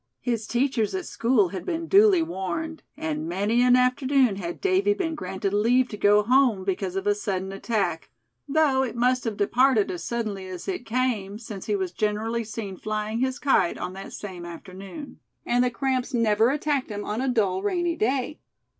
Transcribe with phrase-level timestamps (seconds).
[0.21, 5.13] His teachers at school had been duly warned, and many an afternoon had Davy been
[5.13, 8.09] granted leave to go home because of a sudden attack;
[8.49, 12.77] though it must have departed as suddenly as it came; since he was generally seen
[12.77, 15.19] flying his kite on that same afternoon.
[15.45, 18.39] And the cramps never attacked him on a dull, rainy day.